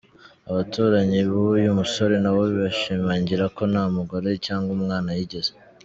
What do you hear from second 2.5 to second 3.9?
bashimangira ko nta